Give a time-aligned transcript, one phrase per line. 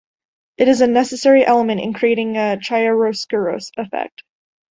[0.57, 4.23] It is a necessary element in creating a chiaroscuro effect.